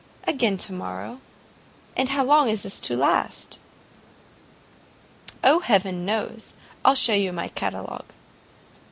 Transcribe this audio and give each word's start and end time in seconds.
"Again 0.23 0.57
to 0.57 0.73
morrow? 0.73 1.21
and 1.95 2.09
how 2.09 2.23
long 2.23 2.49
is 2.49 2.63
this 2.63 2.81
to 2.81 2.95
last?" 2.97 3.59
"O, 5.43 5.59
heaven 5.59 6.05
knows; 6.07 6.55
I'll 6.83 6.95
shew 6.95 7.13
you 7.13 7.31
my 7.31 7.49
catalogue." 7.49 8.09